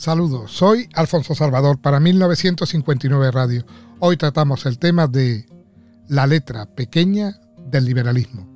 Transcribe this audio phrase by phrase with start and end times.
[0.00, 3.66] Saludos, soy Alfonso Salvador para 1959 Radio.
[3.98, 5.44] Hoy tratamos el tema de
[6.08, 7.38] la letra pequeña
[7.70, 8.48] del liberalismo.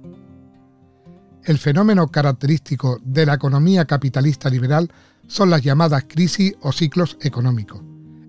[1.44, 4.90] El fenómeno característico de la economía capitalista liberal
[5.26, 7.82] son las llamadas crisis o ciclos económicos.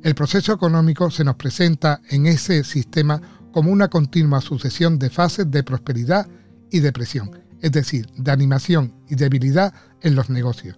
[0.04, 3.22] El proceso económico se nos presenta en ese sistema
[3.54, 6.28] como una continua sucesión de fases de prosperidad
[6.70, 10.78] y depresión, es decir, de animación y debilidad en los negocios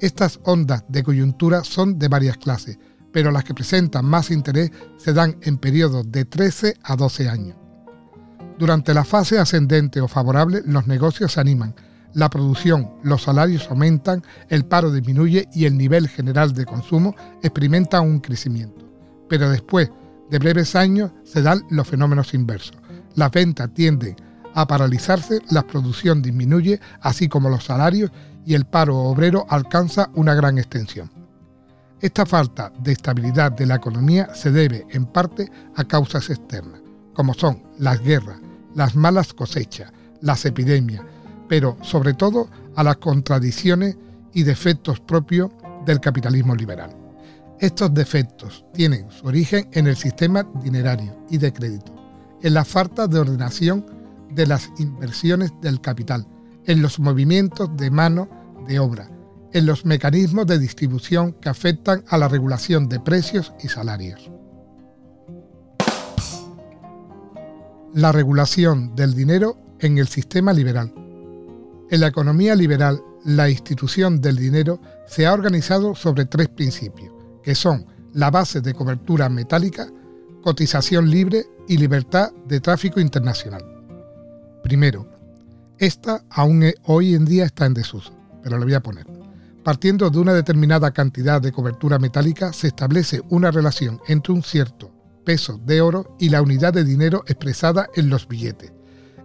[0.00, 2.78] estas ondas de coyuntura son de varias clases,
[3.12, 7.56] pero las que presentan más interés se dan en periodos de 13 a 12 años.
[8.58, 11.74] Durante la fase ascendente o favorable, los negocios se animan,
[12.14, 18.00] la producción, los salarios aumentan, el paro disminuye y el nivel general de consumo experimenta
[18.00, 18.88] un crecimiento.
[19.28, 19.90] Pero después
[20.30, 22.76] de breves años se dan los fenómenos inversos.
[23.14, 24.16] Las ventas tienden
[24.60, 28.10] a paralizarse, la producción disminuye, así como los salarios
[28.44, 31.12] y el paro obrero alcanza una gran extensión.
[32.00, 36.80] Esta falta de estabilidad de la economía se debe en parte a causas externas,
[37.14, 38.40] como son las guerras,
[38.74, 41.02] las malas cosechas, las epidemias,
[41.48, 43.96] pero sobre todo a las contradicciones
[44.34, 45.52] y defectos propios
[45.86, 46.90] del capitalismo liberal.
[47.60, 51.94] Estos defectos tienen su origen en el sistema dinerario y de crédito,
[52.42, 53.97] en la falta de ordenación
[54.38, 56.24] de las inversiones del capital,
[56.64, 58.28] en los movimientos de mano
[58.68, 59.10] de obra,
[59.52, 64.30] en los mecanismos de distribución que afectan a la regulación de precios y salarios.
[67.92, 70.94] La regulación del dinero en el sistema liberal.
[71.90, 77.56] En la economía liberal, la institución del dinero se ha organizado sobre tres principios, que
[77.56, 79.88] son la base de cobertura metálica,
[80.44, 83.77] cotización libre y libertad de tráfico internacional.
[84.62, 85.08] Primero,
[85.78, 89.06] esta aún e, hoy en día está en desuso, pero lo voy a poner.
[89.62, 94.92] Partiendo de una determinada cantidad de cobertura metálica, se establece una relación entre un cierto
[95.24, 98.72] peso de oro y la unidad de dinero expresada en los billetes.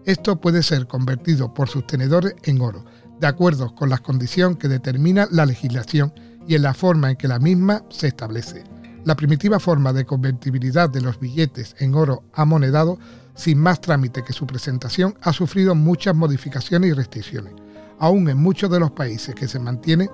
[0.06, 2.84] Esto puede ser convertido por sus tenedores en oro,
[3.22, 6.14] de acuerdo con las condiciones que determina la legislación
[6.46, 8.66] y en la forma en que la misma se establece.
[9.06, 13.00] La primitiva forma de convertibilidad de los billetes en oro amonedado
[13.36, 17.53] sin más trámite que su presentación, ha sufrido muchas modificaciones y restricciones.
[18.00, 20.09] Aún en muchos de los países que se mantienen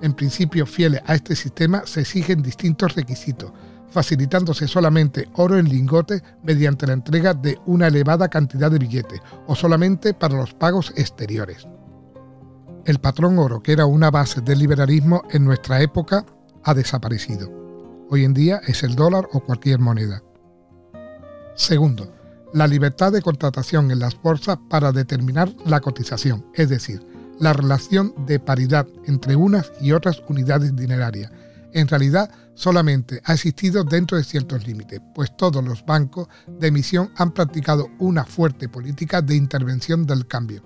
[0.00, 3.52] en principio fieles a este sistema se exigen distintos requisitos,
[3.90, 9.54] facilitándose solamente oro en lingotes mediante la entrega de una elevada cantidad de billetes o
[9.54, 11.68] solamente para los pagos exteriores.
[12.84, 16.26] El patrón oro, que era una base del liberalismo en nuestra época,
[16.64, 17.61] ha desaparecido.
[18.14, 20.22] Hoy en día es el dólar o cualquier moneda.
[21.54, 22.14] Segundo,
[22.52, 27.00] la libertad de contratación en las bolsas para determinar la cotización, es decir,
[27.40, 31.32] la relación de paridad entre unas y otras unidades dinerarias.
[31.72, 37.10] En realidad, solamente ha existido dentro de ciertos límites, pues todos los bancos de emisión
[37.16, 40.62] han practicado una fuerte política de intervención del cambio,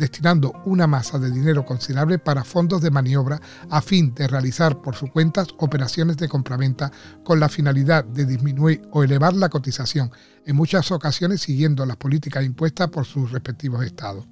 [0.00, 4.96] destinando una masa de dinero considerable para fondos de maniobra a fin de realizar por
[4.96, 6.90] sus cuentas operaciones de compraventa
[7.22, 10.10] con la finalidad de disminuir o elevar la cotización,
[10.46, 14.26] en muchas ocasiones siguiendo las políticas impuestas por sus respectivos estados.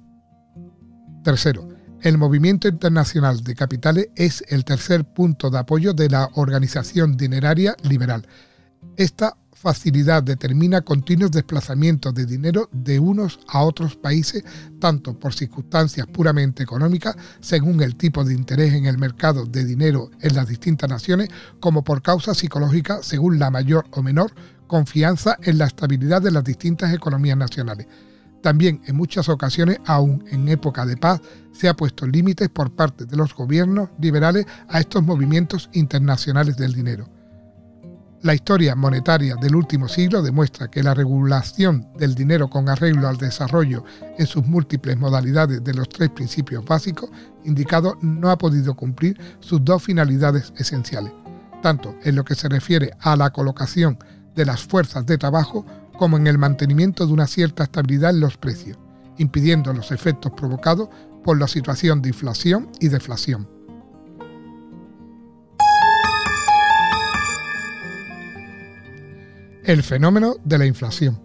[1.23, 1.69] Tercero,
[2.01, 7.75] el movimiento internacional de capitales es el tercer punto de apoyo de la organización dineraria
[7.83, 8.27] liberal.
[8.97, 14.45] Esta facilidad determina continuos desplazamientos de dinero de unos a otros países,
[14.79, 20.11] tanto por circunstancias puramente económicas, según el tipo de interés en el mercado de dinero
[20.21, 21.27] en las distintas naciones,
[21.59, 24.33] como por causas psicológicas, según la mayor o menor
[24.67, 27.85] confianza en la estabilidad de las distintas economías nacionales.
[28.41, 31.19] También en muchas ocasiones, aún en época de paz,
[31.51, 36.71] se ha puesto límites por parte de los gobiernos liberales a estos movimientos internacionales del
[36.71, 37.18] dinero.
[38.21, 43.15] La historia monetaria del último siglo demuestra que la regulación del dinero con arreglo al
[43.15, 43.85] desarrollo
[44.17, 47.09] en sus múltiples modalidades de los tres principios básicos
[47.45, 51.13] indicados no ha podido cumplir sus dos finalidades esenciales,
[51.61, 53.97] tanto en lo que se refiere a la colocación
[54.35, 55.65] de las fuerzas de trabajo
[55.97, 58.77] como en el mantenimiento de una cierta estabilidad en los precios,
[59.17, 60.89] impidiendo los efectos provocados
[61.23, 63.58] por la situación de inflación y deflación.
[69.69, 71.21] El fenómeno de la inflación.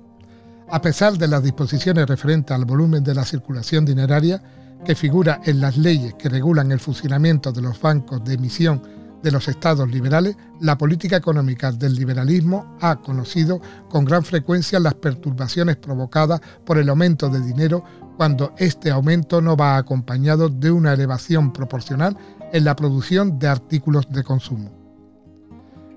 [0.69, 4.43] A pesar de las disposiciones referentes al volumen de la circulación dineraria
[4.85, 8.82] que figura en las leyes que regulan el funcionamiento de los bancos de emisión
[9.23, 14.93] de los estados liberales, la política económica del liberalismo ha conocido con gran frecuencia las
[14.93, 17.82] perturbaciones provocadas por el aumento de dinero
[18.19, 22.14] cuando este aumento no va acompañado de una elevación proporcional
[22.52, 24.70] en la producción de artículos de consumo.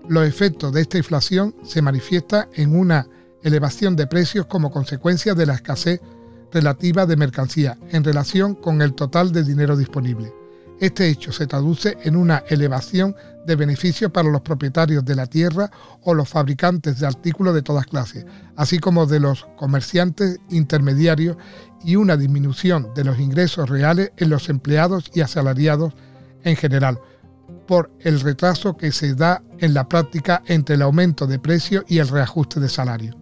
[0.09, 3.07] Los efectos de esta inflación se manifiestan en una
[3.44, 6.00] elevación de precios como consecuencia de la escasez
[6.51, 10.33] relativa de mercancía en relación con el total de dinero disponible.
[10.80, 13.15] Este hecho se traduce en una elevación
[13.45, 15.71] de beneficios para los propietarios de la tierra
[16.04, 18.25] o los fabricantes de artículos de todas clases,
[18.56, 21.36] así como de los comerciantes intermediarios
[21.83, 25.94] y una disminución de los ingresos reales en los empleados y asalariados
[26.44, 27.00] en general,
[27.68, 32.00] por el retraso que se da en la práctica entre el aumento de precio y
[32.00, 33.16] el reajuste de salario.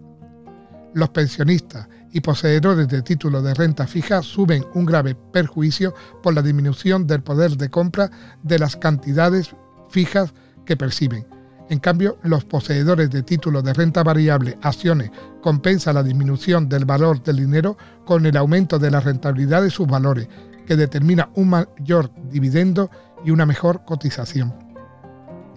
[0.93, 5.93] Los pensionistas y poseedores de títulos de renta fija suben un grave perjuicio
[6.23, 8.09] por la disminución del poder de compra
[8.43, 9.53] de las cantidades
[9.89, 10.33] fijas
[10.65, 11.27] que perciben.
[11.69, 15.09] En cambio, los poseedores de títulos de renta variable, acciones,
[15.41, 19.87] compensan la disminución del valor del dinero con el aumento de la rentabilidad de sus
[19.87, 20.29] valores,
[20.67, 22.89] que determina un mayor dividendo
[23.25, 24.53] y una mejor cotización.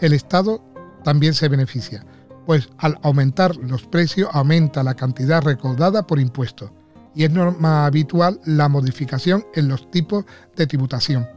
[0.00, 0.60] El Estado
[1.04, 2.04] también se beneficia
[2.48, 6.70] pues al aumentar los precios aumenta la cantidad recaudada por impuestos
[7.14, 10.24] y es norma habitual la modificación en los tipos
[10.56, 11.28] de tributación.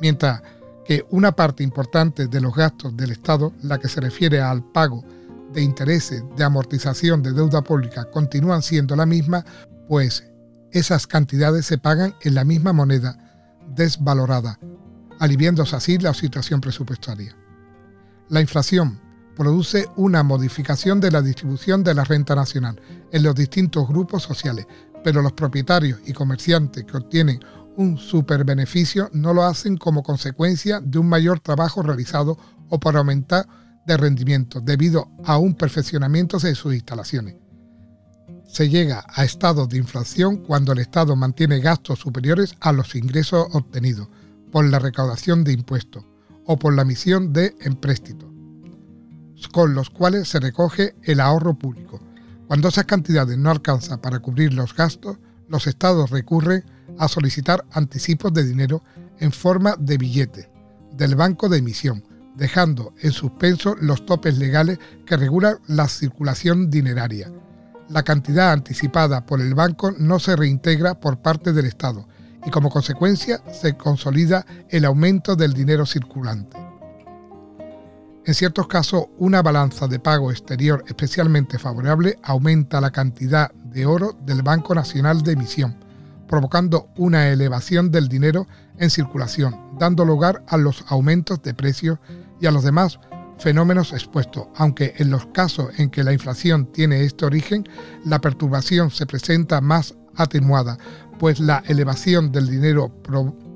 [0.00, 0.40] Mientras
[0.86, 5.04] que una parte importante de los gastos del Estado, la que se refiere al pago
[5.52, 9.44] de intereses de amortización de deuda pública, continúan siendo la misma,
[9.86, 10.24] pues
[10.70, 13.18] esas cantidades se pagan en la misma moneda
[13.74, 14.58] desvalorada,
[15.18, 17.36] aliviándose así la situación presupuestaria.
[18.28, 19.00] La inflación
[19.36, 22.80] produce una modificación de la distribución de la renta nacional
[23.12, 24.66] en los distintos grupos sociales,
[25.04, 27.40] pero los propietarios y comerciantes que obtienen
[27.76, 32.36] un superbeneficio no lo hacen como consecuencia de un mayor trabajo realizado
[32.68, 33.46] o por aumentar
[33.86, 37.36] de rendimiento debido a un perfeccionamiento de sus instalaciones.
[38.48, 43.46] Se llega a estados de inflación cuando el Estado mantiene gastos superiores a los ingresos
[43.52, 44.08] obtenidos
[44.50, 46.04] por la recaudación de impuestos
[46.46, 48.28] o por la emisión de empréstitos
[49.46, 52.00] con los cuales se recoge el ahorro público.
[52.48, 55.18] Cuando esas cantidades no alcanzan para cubrir los gastos,
[55.48, 56.64] los estados recurren
[56.98, 58.82] a solicitar anticipos de dinero
[59.18, 60.48] en forma de billetes
[60.92, 62.02] del banco de emisión,
[62.34, 67.30] dejando en suspenso los topes legales que regulan la circulación dineraria.
[67.88, 72.06] La cantidad anticipada por el banco no se reintegra por parte del Estado
[72.44, 76.56] y como consecuencia se consolida el aumento del dinero circulante.
[78.24, 84.18] En ciertos casos, una balanza de pago exterior especialmente favorable aumenta la cantidad de oro
[84.26, 85.76] del Banco Nacional de Emisión,
[86.26, 88.46] provocando una elevación del dinero
[88.76, 91.98] en circulación, dando lugar a los aumentos de precios
[92.38, 93.00] y a los demás
[93.38, 97.66] fenómenos expuestos, aunque en los casos en que la inflación tiene este origen,
[98.04, 100.78] la perturbación se presenta más atenuada,
[101.18, 102.92] pues la elevación del dinero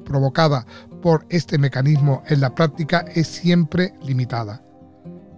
[0.05, 0.67] provocada
[1.03, 4.63] por este mecanismo en la práctica es siempre limitada.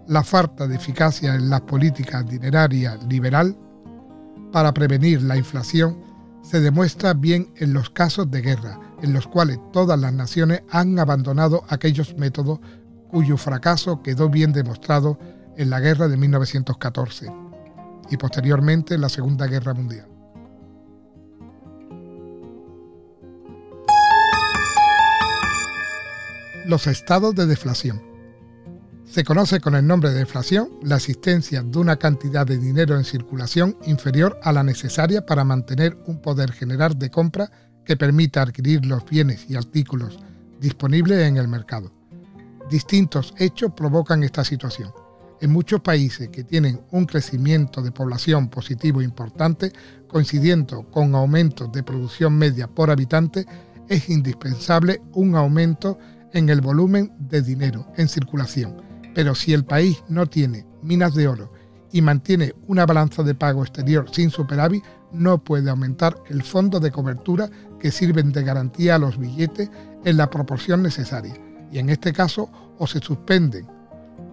[0.07, 3.57] La falta de eficacia en las políticas dinerarias liberal
[4.51, 5.97] para prevenir la inflación
[6.41, 10.97] se demuestra bien en los casos de guerra, en los cuales todas las naciones han
[10.99, 12.59] abandonado aquellos métodos
[13.09, 15.17] cuyo fracaso quedó bien demostrado
[15.57, 17.31] en la guerra de 1914
[18.11, 20.14] y posteriormente en la Segunda Guerra Mundial.
[26.65, 28.01] Los estados de deflación.
[29.05, 33.05] Se conoce con el nombre de deflación la existencia de una cantidad de dinero en
[33.05, 37.51] circulación inferior a la necesaria para mantener un poder general de compra
[37.85, 40.17] que permita adquirir los bienes y artículos
[40.59, 41.91] disponibles en el mercado.
[42.69, 44.91] Distintos hechos provocan esta situación.
[45.39, 49.71] En muchos países que tienen un crecimiento de población positivo importante,
[50.07, 53.45] coincidiendo con aumentos de producción media por habitante,
[53.87, 55.99] es indispensable un aumento
[56.35, 58.75] en el volumen de dinero en circulación.
[59.15, 61.51] Pero si el país no tiene minas de oro
[61.93, 66.91] y mantiene una balanza de pago exterior sin superávit, no puede aumentar el fondo de
[66.91, 67.49] cobertura
[67.79, 69.71] que sirven de garantía a los billetes
[70.03, 71.33] en la proporción necesaria.
[71.71, 73.65] Y en este caso, o se suspenden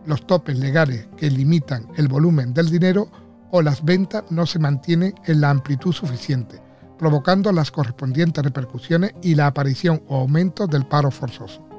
[0.04, 3.08] los topes legales que limitan el volumen del dinero
[3.52, 6.60] o las ventas no se mantienen en la amplitud suficiente,
[6.98, 11.71] provocando las correspondientes repercusiones y la aparición o aumento del paro forzoso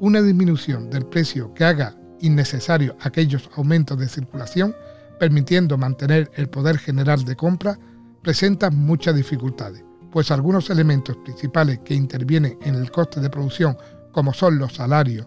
[0.00, 4.74] una disminución del precio que haga innecesario aquellos aumentos de circulación,
[5.18, 7.78] permitiendo mantener el poder general de compra,
[8.22, 13.76] presenta muchas dificultades, pues algunos elementos principales que intervienen en el coste de producción,
[14.12, 15.26] como son los salarios,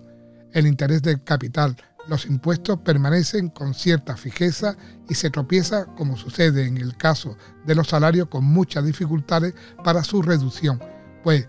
[0.53, 1.75] el interés del capital,
[2.07, 4.77] los impuestos permanecen con cierta fijeza
[5.09, 10.03] y se tropieza, como sucede en el caso de los salarios, con muchas dificultades para
[10.03, 10.79] su reducción,
[11.24, 11.47] pues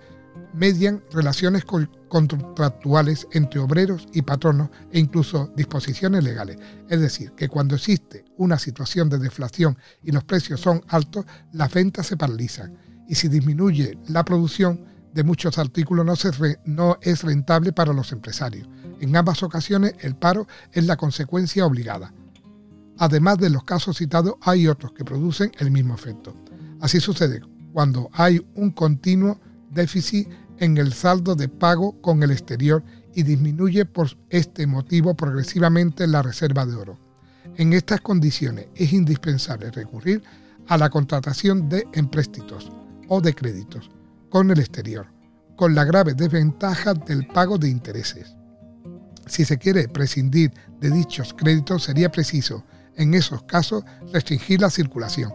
[0.54, 6.58] median relaciones contractuales entre obreros y patronos e incluso disposiciones legales.
[6.88, 11.72] Es decir, que cuando existe una situación de deflación y los precios son altos, las
[11.72, 12.76] ventas se paralizan.
[13.08, 16.14] Y si disminuye la producción de muchos artículos no,
[16.66, 18.68] no es rentable para los empresarios.
[19.00, 22.12] En ambas ocasiones el paro es la consecuencia obligada.
[22.98, 26.34] Además de los casos citados, hay otros que producen el mismo efecto.
[26.80, 27.40] Así sucede
[27.72, 29.40] cuando hay un continuo
[29.78, 32.82] déficit en el saldo de pago con el exterior
[33.14, 36.98] y disminuye por este motivo progresivamente la reserva de oro.
[37.56, 40.22] En estas condiciones es indispensable recurrir
[40.66, 42.72] a la contratación de empréstitos
[43.08, 43.90] o de créditos
[44.30, 45.06] con el exterior,
[45.56, 48.34] con la grave desventaja del pago de intereses.
[49.26, 52.64] Si se quiere prescindir de dichos créditos sería preciso,
[52.96, 55.32] en esos casos, restringir la circulación,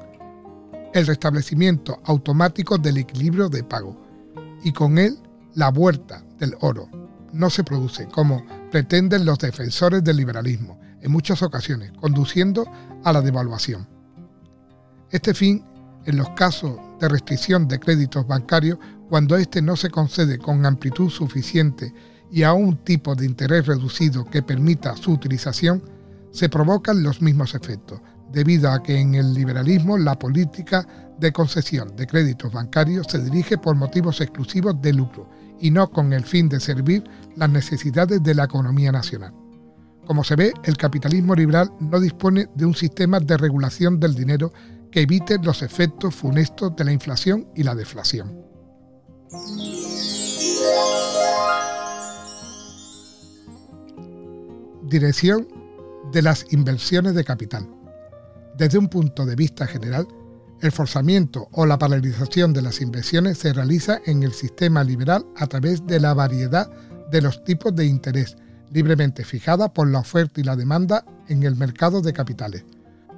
[0.93, 4.02] el restablecimiento automático del equilibrio de pago,
[4.63, 5.17] y con él
[5.55, 6.89] la vuelta del oro.
[7.32, 12.65] No se produce como pretenden los defensores del liberalismo, en muchas ocasiones, conduciendo
[13.03, 13.88] a la devaluación.
[15.12, 15.63] Este fin,
[16.05, 18.79] en los casos de restricción de créditos bancarios,
[19.10, 21.93] cuando éste no se concede con amplitud suficiente
[22.32, 25.84] y a un tipo de interés reducido que permita su utilización,
[26.32, 28.01] se provocan los mismos efectos,
[28.33, 30.85] debido a que en el liberalismo la política
[31.19, 36.11] de concesión de créditos bancarios se dirige por motivos exclusivos de lucro y no con
[36.11, 37.03] el fin de servir
[37.35, 39.33] las necesidades de la economía nacional.
[40.05, 44.51] Como se ve, el capitalismo liberal no dispone de un sistema de regulación del dinero
[44.91, 48.43] que evite los efectos funestos de la inflación y la deflación.
[54.83, 55.47] Dirección
[56.11, 57.72] de las inversiones de capital.
[58.57, 60.07] Desde un punto de vista general,
[60.62, 65.48] el forzamiento o la paralización de las inversiones se realiza en el sistema liberal a
[65.48, 66.72] través de la variedad
[67.12, 68.38] de los tipos de interés
[68.72, 72.65] libremente fijada por la oferta y la demanda en el mercado de capitales.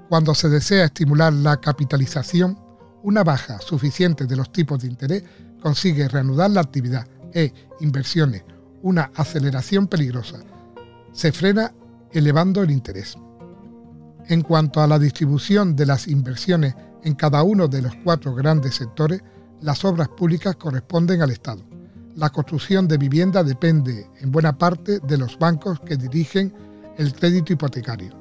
[0.09, 2.59] Cuando se desea estimular la capitalización,
[3.03, 5.23] una baja suficiente de los tipos de interés
[5.61, 8.43] consigue reanudar la actividad e inversiones,
[8.81, 10.39] una aceleración peligrosa.
[11.11, 11.73] Se frena
[12.11, 13.17] elevando el interés.
[14.27, 18.75] En cuanto a la distribución de las inversiones en cada uno de los cuatro grandes
[18.75, 19.21] sectores,
[19.61, 21.63] las obras públicas corresponden al Estado.
[22.15, 26.53] La construcción de vivienda depende en buena parte de los bancos que dirigen
[26.97, 28.15] el crédito hipotecario.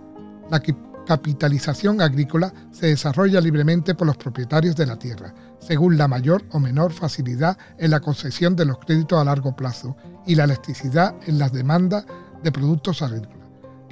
[0.50, 0.60] La
[1.06, 6.60] capitalización agrícola se desarrolla libremente por los propietarios de la tierra, según la mayor o
[6.60, 9.96] menor facilidad en la concesión de los créditos a largo plazo
[10.26, 12.04] y la elasticidad en las demandas
[12.42, 13.43] de productos agrícolas,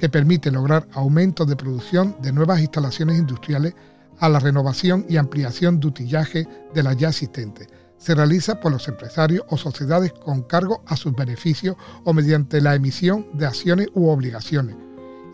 [0.03, 3.73] que permite lograr aumento de producción de nuevas instalaciones industriales
[4.19, 7.69] a la renovación y ampliación de utillaje de las ya existentes.
[7.99, 12.75] Se realiza por los empresarios o sociedades con cargo a sus beneficios o mediante la
[12.75, 14.75] emisión de acciones u obligaciones,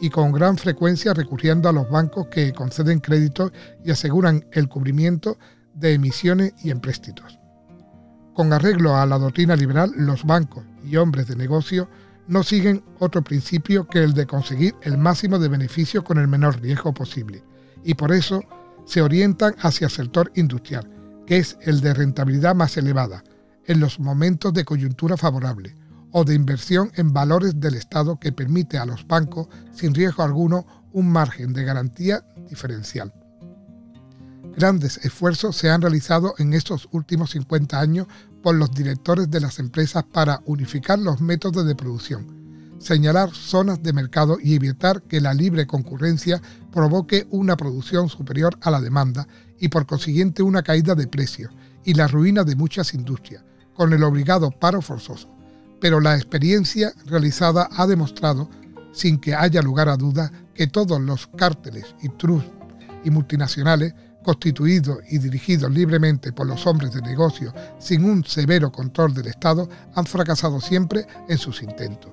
[0.02, 3.52] y con gran frecuencia recurriendo a los bancos que conceden créditos
[3.84, 5.40] y aseguran el cubrimiento
[5.74, 7.40] de emisiones y empréstitos.
[8.36, 11.90] Con arreglo a la doctrina liberal, los bancos y hombres de negocio
[12.30, 16.62] no siguen otro principio que el de conseguir el máximo de beneficio con el menor
[16.62, 17.44] riesgo posible,
[17.84, 18.44] y por eso
[18.86, 20.88] se orientan hacia el sector industrial,
[21.26, 23.24] que es el de rentabilidad más elevada,
[23.66, 25.76] en los momentos de coyuntura favorable,
[26.12, 30.68] o de inversión en valores del Estado que permite a los bancos, sin riesgo alguno,
[30.94, 33.12] un margen de garantía diferencial.
[34.56, 38.08] Grandes esfuerzos se han realizado en estos últimos 50 años
[38.42, 42.40] por los directores de las empresas para unificar los métodos de producción,
[42.80, 46.42] señalar zonas de mercado y evitar que la libre concurrencia
[46.72, 49.28] provoque una producción superior a la demanda
[49.60, 51.52] y por consiguiente una caída de precios
[51.84, 53.44] y la ruina de muchas industrias,
[53.74, 55.30] con el obligado paro forzoso.
[55.82, 58.50] Pero la experiencia realizada ha demostrado,
[58.92, 62.44] sin que haya lugar a dudas, que todos los cárteles y trus
[63.04, 69.14] y multinacionales constituidos y dirigidos libremente por los hombres de negocio sin un severo control
[69.14, 72.12] del Estado, han fracasado siempre en sus intentos.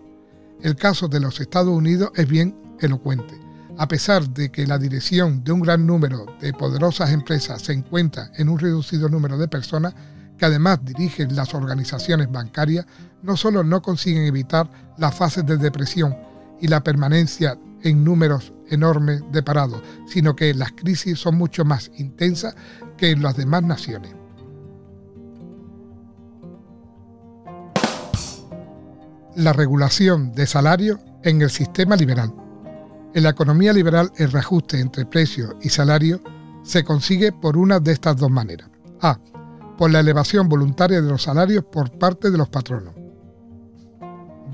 [0.63, 3.39] El caso de los Estados Unidos es bien elocuente.
[3.79, 8.31] A pesar de que la dirección de un gran número de poderosas empresas se encuentra
[8.37, 9.95] en un reducido número de personas,
[10.39, 12.87] que además dirigen las organizaciones bancarias,
[13.23, 16.17] no solo no consiguen evitar las fases de depresión
[16.61, 21.91] y la permanencia en números enormes de parados, sino que las crisis son mucho más
[21.97, 22.55] intensas
[22.97, 24.15] que en las demás naciones.
[29.37, 32.33] la regulación de salarios en el sistema liberal.
[33.15, 36.21] En la economía liberal el reajuste entre precios y salarios
[36.63, 38.71] se consigue por una de estas dos maneras.
[39.03, 39.19] A.
[39.77, 42.95] por la elevación voluntaria de los salarios por parte de los patronos.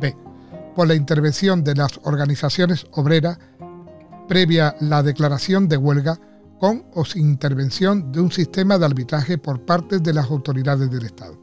[0.01, 0.17] B.
[0.75, 3.39] Por la intervención de las organizaciones obreras
[4.29, 6.19] previa la declaración de huelga
[6.59, 11.07] con o sin intervención de un sistema de arbitraje por parte de las autoridades del
[11.07, 11.37] Estado.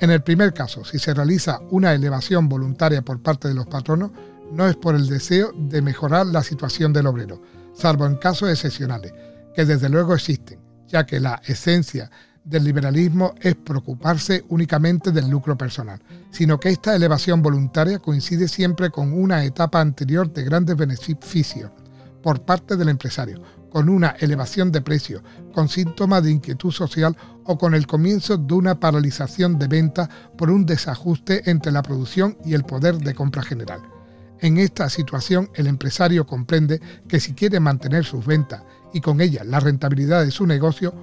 [0.00, 4.10] En el primer caso, si se realiza una elevación voluntaria por parte de los patronos,
[4.52, 7.40] no es por el deseo de mejorar la situación del obrero,
[7.74, 9.12] salvo en casos excepcionales,
[9.54, 12.10] que desde luego existen, ya que la esencia
[12.46, 16.00] del liberalismo es preocuparse únicamente del lucro personal,
[16.30, 21.72] sino que esta elevación voluntaria coincide siempre con una etapa anterior de grandes beneficios
[22.22, 25.22] por parte del empresario, con una elevación de precios,
[25.52, 30.48] con síntomas de inquietud social o con el comienzo de una paralización de venta por
[30.48, 33.80] un desajuste entre la producción y el poder de compra general.
[34.40, 38.62] En esta situación el empresario comprende que si quiere mantener sus ventas
[38.92, 40.94] y con ellas la rentabilidad de su negocio,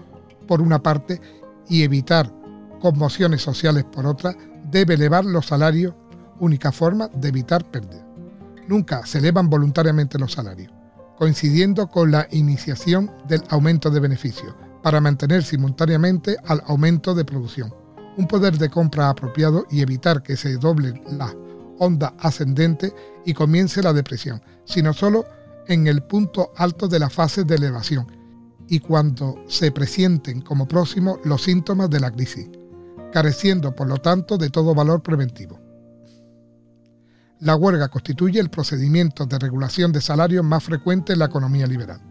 [0.47, 1.19] por una parte,
[1.67, 2.31] y evitar
[2.79, 4.35] conmociones sociales por otra,
[4.69, 5.93] debe elevar los salarios,
[6.39, 8.03] única forma de evitar pérdidas.
[8.67, 10.71] Nunca se elevan voluntariamente los salarios,
[11.17, 17.73] coincidiendo con la iniciación del aumento de beneficios, para mantener simultáneamente al aumento de producción,
[18.17, 21.33] un poder de compra apropiado y evitar que se doble la
[21.79, 22.93] onda ascendente
[23.25, 25.25] y comience la depresión, sino solo
[25.67, 28.22] en el punto alto de la fase de elevación
[28.67, 32.47] y cuando se presienten como próximos los síntomas de la crisis,
[33.11, 35.59] careciendo por lo tanto de todo valor preventivo.
[37.39, 42.01] La huelga constituye el procedimiento de regulación de salarios más frecuente en la economía liberal.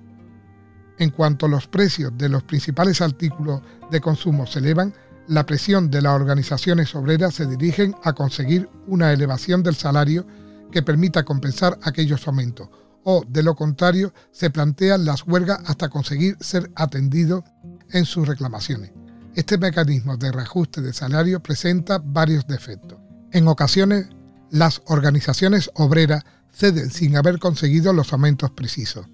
[0.99, 4.92] En cuanto los precios de los principales artículos de consumo se elevan,
[5.28, 10.26] la presión de las organizaciones obreras se dirigen a conseguir una elevación del salario
[10.71, 12.68] que permita compensar aquellos aumentos,
[13.04, 17.44] o de lo contrario se plantean las huelgas hasta conseguir ser atendidos
[17.90, 18.92] en sus reclamaciones.
[19.35, 22.99] Este mecanismo de reajuste de salario presenta varios defectos.
[23.30, 24.09] En ocasiones,
[24.50, 29.07] las organizaciones obreras ceden sin haber conseguido los aumentos precisos.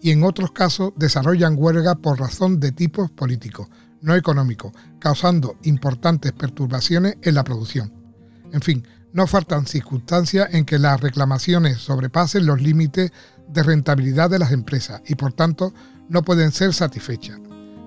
[0.00, 3.68] Y en otros casos desarrollan huelga por razón de tipo político,
[4.00, 7.92] no económico, causando importantes perturbaciones en la producción.
[8.52, 13.12] En fin, no faltan circunstancias en que las reclamaciones sobrepasen los límites
[13.48, 15.72] de rentabilidad de las empresas y por tanto
[16.08, 17.38] no pueden ser satisfechas.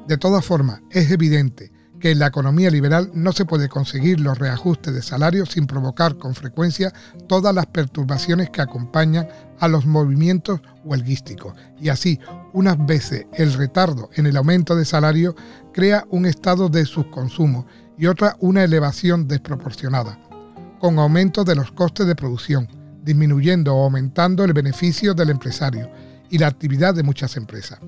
[0.07, 4.37] De todas formas, es evidente que en la economía liberal no se puede conseguir los
[4.37, 6.93] reajustes de salarios sin provocar con frecuencia
[7.27, 9.27] todas las perturbaciones que acompañan
[9.59, 12.19] a los movimientos huelguísticos y así,
[12.53, 15.35] unas veces el retardo en el aumento de salario
[15.73, 17.65] crea un estado de subconsumo
[17.97, 20.19] y otra una elevación desproporcionada
[20.79, 22.67] con aumento de los costes de producción,
[23.03, 25.89] disminuyendo o aumentando el beneficio del empresario
[26.29, 27.79] y la actividad de muchas empresas.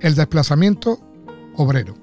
[0.00, 1.00] El desplazamiento
[1.56, 1.94] obrero.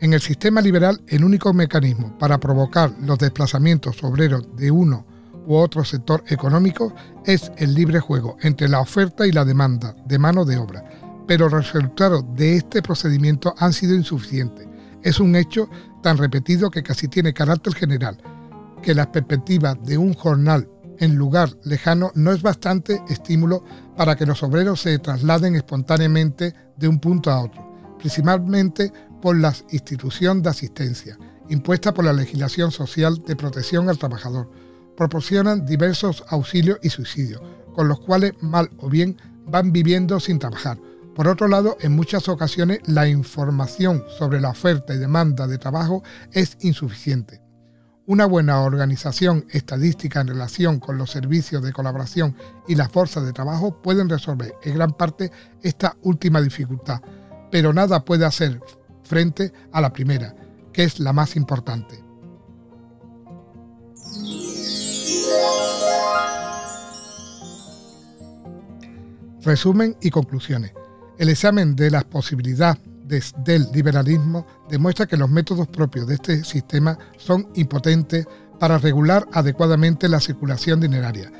[0.00, 5.04] En el sistema liberal, el único mecanismo para provocar los desplazamientos obreros de uno
[5.46, 10.18] u otro sector económico es el libre juego entre la oferta y la demanda de
[10.18, 10.84] mano de obra,
[11.26, 14.67] pero los resultados de este procedimiento han sido insuficientes.
[15.02, 15.68] Es un hecho
[16.02, 18.18] tan repetido que casi tiene carácter general,
[18.82, 23.64] que la perspectiva de un jornal en lugar lejano no es bastante estímulo
[23.96, 29.54] para que los obreros se trasladen espontáneamente de un punto a otro, principalmente por la
[29.70, 34.50] institución de asistencia, impuesta por la legislación social de protección al trabajador.
[34.96, 37.40] Proporcionan diversos auxilios y subsidios,
[37.74, 40.78] con los cuales mal o bien van viviendo sin trabajar,
[41.18, 46.04] por otro lado, en muchas ocasiones la información sobre la oferta y demanda de trabajo
[46.30, 47.42] es insuficiente.
[48.06, 52.36] Una buena organización estadística en relación con los servicios de colaboración
[52.68, 57.00] y las fuerzas de trabajo pueden resolver en gran parte esta última dificultad,
[57.50, 58.60] pero nada puede hacer
[59.02, 60.36] frente a la primera,
[60.72, 62.00] que es la más importante.
[69.42, 70.70] Resumen y conclusiones.
[71.18, 76.96] El examen de las posibilidades del liberalismo demuestra que los métodos propios de este sistema
[77.16, 78.24] son impotentes
[78.60, 81.32] para regular adecuadamente la circulación dineraria,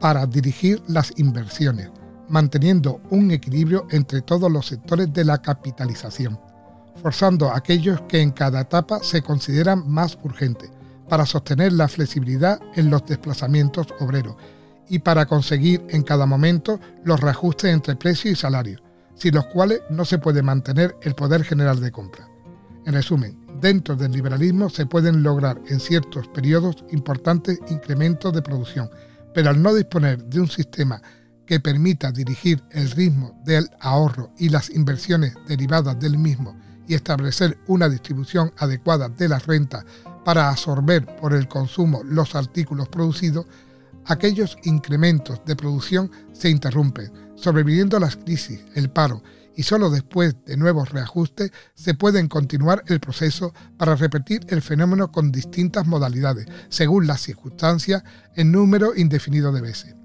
[0.00, 1.90] para dirigir las inversiones,
[2.28, 6.40] manteniendo un equilibrio entre todos los sectores de la capitalización,
[7.00, 10.70] forzando a aquellos que en cada etapa se consideran más urgentes,
[11.08, 14.34] para sostener la flexibilidad en los desplazamientos obreros
[14.88, 18.87] y para conseguir en cada momento los reajustes entre precio y salario,
[19.18, 22.28] sin los cuales no se puede mantener el poder general de compra.
[22.86, 28.88] En resumen, dentro del liberalismo se pueden lograr en ciertos periodos importantes incrementos de producción,
[29.34, 31.02] pero al no disponer de un sistema
[31.44, 37.58] que permita dirigir el ritmo del ahorro y las inversiones derivadas del mismo y establecer
[37.66, 39.84] una distribución adecuada de las rentas
[40.24, 43.46] para absorber por el consumo los artículos producidos,
[44.06, 49.22] aquellos incrementos de producción se interrumpen, sobreviviendo las crisis, el paro,
[49.56, 55.10] y solo después de nuevos reajustes se pueden continuar el proceso para repetir el fenómeno
[55.10, 58.04] con distintas modalidades, según las circunstancias,
[58.36, 59.96] en número indefinido de veces.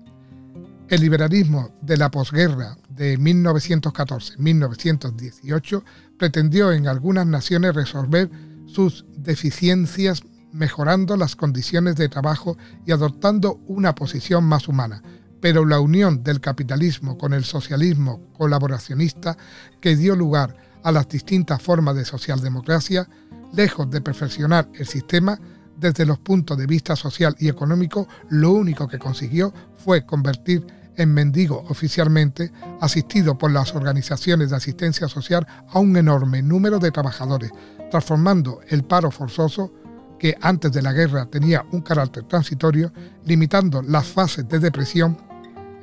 [0.90, 5.84] El liberalismo de la posguerra de 1914-1918
[6.18, 8.32] pretendió en algunas naciones resolver
[8.66, 15.02] sus deficiencias mejorando las condiciones de trabajo y adoptando una posición más humana,
[15.44, 19.36] pero la unión del capitalismo con el socialismo colaboracionista
[19.82, 23.10] que dio lugar a las distintas formas de socialdemocracia,
[23.52, 25.38] lejos de perfeccionar el sistema,
[25.76, 31.14] desde los puntos de vista social y económico, lo único que consiguió fue convertir en
[31.14, 37.52] mendigo oficialmente, asistido por las organizaciones de asistencia social a un enorme número de trabajadores,
[37.92, 39.74] transformando el paro forzoso,
[40.18, 42.94] que antes de la guerra tenía un carácter transitorio,
[43.26, 45.33] limitando las fases de depresión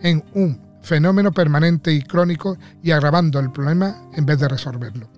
[0.03, 5.09] en un fenómeno permanente y crónico y agravando el problema en vez de resolverlo.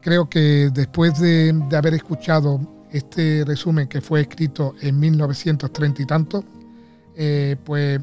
[0.00, 6.44] Creo que después de, haber escuchado este resumen que fue escrito en 1930 y tanto,
[7.16, 8.00] eh, pues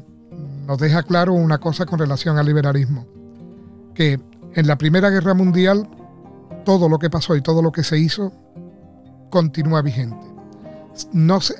[0.66, 3.06] nos deja claro una cosa con relación al liberalismo,
[3.94, 4.20] que
[4.54, 5.88] en la Primera Guerra Mundial
[6.64, 8.32] todo lo que pasó y todo lo que se hizo
[9.30, 10.16] continúa vigente.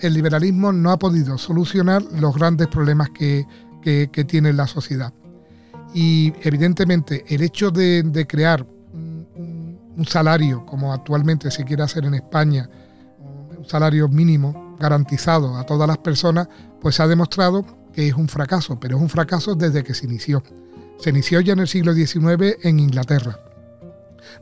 [0.03, 3.47] El liberalismo no ha podido solucionar los grandes problemas que,
[3.83, 5.13] tiene la sociedad.
[5.95, 12.69] Y evidentemente el hecho de, crear un, salario, como actualmente se quiere hacer en España,
[13.57, 16.49] un salario mínimo garantizado a todas las personas,
[16.81, 20.43] pues ha demostrado que es un fracaso, pero es un fracaso desde que se inició.
[21.01, 23.39] Se inició ya en el siglo XIX en Inglaterra.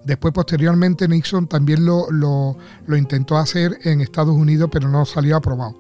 [0.04, 5.78] Después, posteriormente, Nixon también lo, lo, intentó hacer en Estados Unidos, pero no salió aprobado.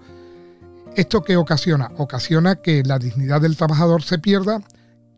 [0.96, 1.90] ¿Esto qué ocasiona?
[1.98, 4.62] Ocasiona que la dignidad del trabajador se pierda,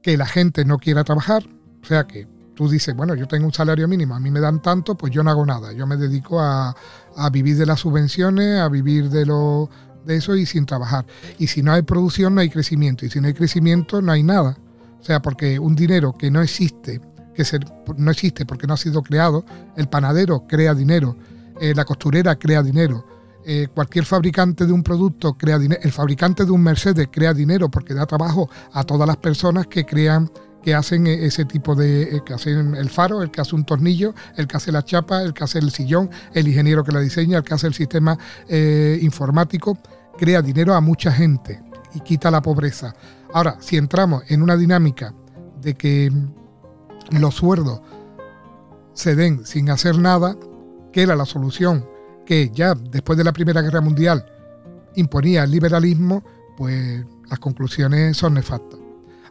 [0.03, 1.45] que la gente no quiera trabajar,
[1.81, 4.61] o sea que tú dices, bueno, yo tengo un salario mínimo, a mí me dan
[4.61, 6.75] tanto, pues yo no hago nada, yo me dedico a,
[7.17, 9.71] a vivir de las subvenciones, a vivir de, lo,
[10.05, 11.07] de eso y sin trabajar.
[11.39, 13.07] Y si no hay producción, no hay crecimiento.
[13.07, 14.57] Y si no hay crecimiento, no hay nada.
[15.01, 17.01] O sea, porque un dinero que no existe,
[17.35, 17.45] que
[17.97, 19.45] no existe porque no ha sido creado,
[19.77, 21.17] el panadero crea dinero,
[21.61, 23.07] eh, la costurera crea dinero,
[23.51, 27.71] eh, cualquier fabricante de un producto crea dinero, el fabricante de un Mercedes crea dinero
[27.71, 30.31] porque da trabajo a todas las personas que crean
[30.63, 33.65] que hacen e, ese tipo de, eh, que hacen el faro, el que hace un
[33.65, 37.01] tornillo, el que hace la chapa, el que hace el sillón, el ingeniero que la
[37.01, 38.19] diseña, el que hace el sistema
[39.01, 39.79] informático
[40.19, 41.63] crea dinero a mucha gente
[41.95, 42.95] y quita la pobreza.
[43.33, 45.15] Ahora, si entramos en una dinámica
[45.63, 46.13] de que
[47.13, 47.81] los suerdos
[48.93, 50.37] se den sin hacer nada,
[50.93, 51.97] que era la solución
[52.29, 54.23] que ya después de la Primera Guerra Mundial
[54.97, 56.23] imponía el liberalismo,
[56.59, 58.79] pues las conclusiones son nefastas.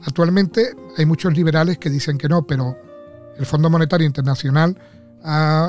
[0.04, 2.76] Actualmente hay muchos liberales que dicen que no, pero
[3.38, 4.76] el Fondo Monetario Internacional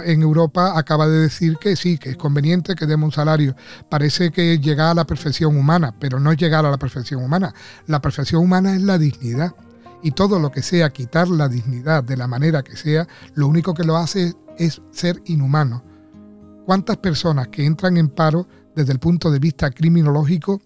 [0.06, 3.54] en Europa acaba de decir que sí, que es conveniente que demos un salario.
[3.90, 7.52] Parece que llega a la perfección humana, pero no es llegar a la perfección humana.
[7.86, 9.54] La perfección humana es la dignidad.
[10.02, 13.74] Y todo lo que sea quitar la dignidad de la manera que sea, lo único
[13.74, 15.84] que lo hace es ser inhumano.
[16.68, 20.60] ¿Cuántas personas que entran en paro desde el punto de vista criminológico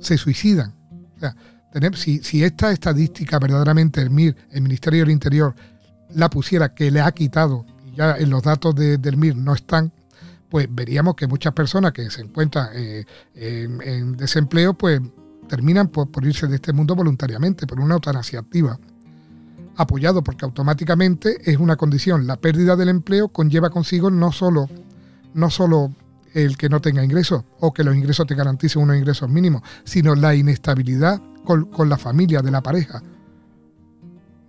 [0.00, 0.74] se suicidan?
[1.14, 1.36] O sea,
[1.70, 5.54] tener, si, esta estadística verdaderamente el MIR, el Ministerio del Interior,
[6.14, 9.92] la pusiera que le ha quitado ya en los datos del MIR no están,
[10.48, 13.04] pues veríamos que muchas personas que se encuentran eh,
[13.34, 15.02] en, desempleo, pues
[15.46, 18.78] terminan por, irse de este mundo voluntariamente, por una eutanasia activa.
[19.76, 22.26] Apoyado porque automáticamente es una condición.
[22.26, 24.70] La pérdida del empleo conlleva consigo no solo,
[25.36, 25.92] no solo
[26.34, 30.14] el que no tenga ingresos o que los ingresos te garanticen unos ingresos mínimos, sino
[30.14, 33.02] la inestabilidad con, con la familia de la pareja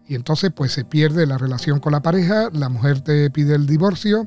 [0.07, 3.67] y entonces pues se pierde la relación con la pareja, la mujer te pide el
[3.67, 4.25] divorcio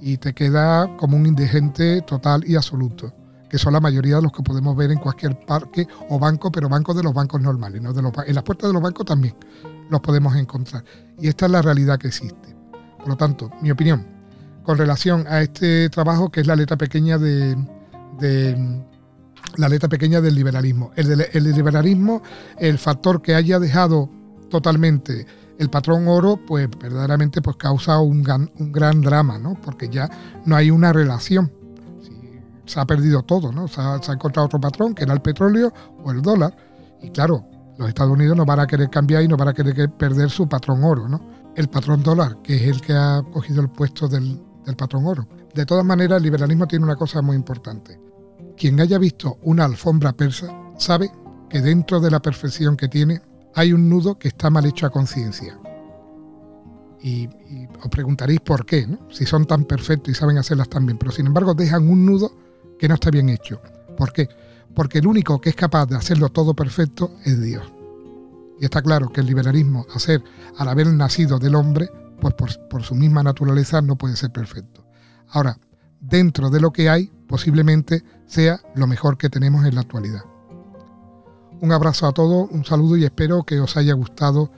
[0.00, 3.14] y te queda como un indigente total y absoluto,
[3.48, 6.68] que son la mayoría de los que podemos ver en cualquier parque o banco, pero
[6.68, 7.94] bancos de los bancos normales, ¿no?
[7.94, 9.34] de los, en las puertas de los bancos también
[9.88, 10.84] los podemos encontrar.
[11.18, 12.54] Y esta es la realidad que existe.
[12.98, 14.04] Por lo tanto, mi opinión,
[14.66, 17.56] con relación a este trabajo que es la letra pequeña de,
[19.56, 20.90] la letra pequeña del liberalismo.
[20.96, 22.20] El, liberalismo,
[22.58, 24.10] el factor que haya dejado
[24.50, 25.24] totalmente
[25.58, 29.54] el patrón oro, pues verdaderamente pues causa un gran, un gran drama, ¿no?
[29.54, 30.10] Porque ya
[30.44, 31.52] no hay una relación.
[32.64, 33.68] se ha perdido todo, ¿no?
[33.68, 36.56] Se ha, encontrado otro patrón, que era el petróleo o el dólar.
[37.00, 37.46] Y claro,
[37.78, 40.48] Los Estados Unidos no van a querer cambiar y no van a querer perder su
[40.48, 41.20] patrón oro, ¿no?
[41.54, 45.26] El patrón dólar, que es el que ha cogido el puesto del, del patrón oro.
[45.54, 47.98] De todas maneras, el liberalismo tiene una cosa muy importante.
[48.56, 51.10] Quien haya visto una alfombra persa sabe
[51.48, 53.22] que dentro de la perfección que tiene
[53.54, 55.58] hay un nudo que está mal hecho a conciencia.
[57.00, 57.28] Y,
[57.82, 58.98] os preguntaréis por qué, ¿no?
[59.10, 62.32] si son tan perfectos y saben hacerlas tan bien, pero sin embargo dejan un nudo
[62.78, 63.60] que no está bien hecho.
[63.96, 64.28] ¿Por qué?
[64.74, 67.64] Porque el único que es capaz de hacerlo todo perfecto es Dios.
[68.60, 69.86] Y está claro que el liberalismo,
[70.56, 74.84] al haber nacido del hombre, pues por, por su misma naturaleza no puede ser perfecto.
[75.28, 75.58] Ahora,
[76.00, 80.22] dentro de lo que hay, posiblemente sea lo mejor que tenemos en la actualidad.
[81.60, 84.50] Un abrazo a todos, un saludo y espero que os haya gustado